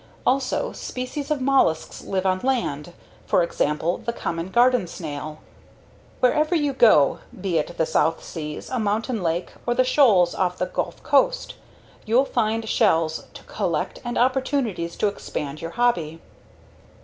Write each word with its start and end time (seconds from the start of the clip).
Also, 0.25 0.71
species 0.71 1.29
of 1.29 1.41
mollusks 1.41 2.03
live 2.03 2.25
on 2.25 2.39
land 2.39 2.93
for 3.27 3.43
example 3.43 3.99
the 3.99 4.11
common 4.11 4.49
garden 4.49 4.87
snail. 4.87 5.41
Wherever 6.21 6.55
you 6.55 6.73
go, 6.73 7.19
be 7.39 7.59
it 7.59 7.77
the 7.77 7.85
South 7.85 8.23
Seas, 8.23 8.71
a 8.71 8.79
mountain 8.79 9.21
lake, 9.21 9.51
or 9.67 9.75
the 9.75 9.83
shoals 9.83 10.33
off 10.33 10.57
the 10.57 10.65
Gulf 10.65 11.03
Coast, 11.03 11.53
you'll 12.03 12.25
find 12.25 12.67
shells 12.67 13.27
to 13.35 13.43
collect 13.43 13.99
and 14.03 14.17
opportunities 14.17 14.95
to 14.95 15.05
expand 15.07 15.61
your 15.61 15.69
hobby. 15.77 16.19